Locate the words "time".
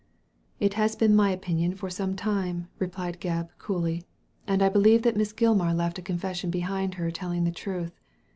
2.15-2.69